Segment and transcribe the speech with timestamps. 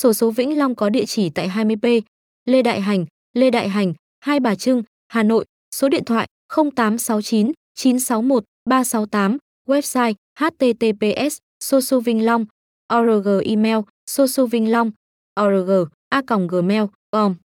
[0.00, 2.00] Sổ số Vĩnh Long có địa chỉ tại 20P
[2.44, 5.44] Lê Đại Hành, Lê Đại Hành, Hai Bà Trưng, Hà Nội.
[5.74, 13.78] Số điện thoại 0869 961 368, website https sosuvinhlong.org email
[14.10, 15.70] sosuvinhlong.org
[16.08, 17.34] a gmail com